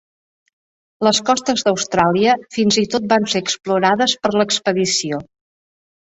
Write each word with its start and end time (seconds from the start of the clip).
Les 1.07 1.17
costes 1.25 1.63
d'Austràlia 1.67 2.33
fins 2.55 2.79
i 2.83 2.83
tot 2.93 3.05
van 3.11 3.27
ser 3.33 3.41
explorades 3.45 4.15
per 4.23 4.31
l'expedició. 4.37 5.21